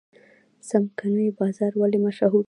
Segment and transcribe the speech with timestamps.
[0.67, 2.39] څمکنیو بازار ولې مشهور دی؟